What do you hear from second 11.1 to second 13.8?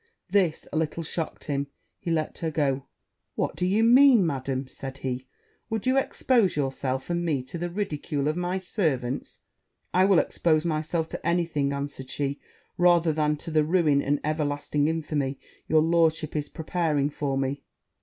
any thing,' answered she, 'rather than to the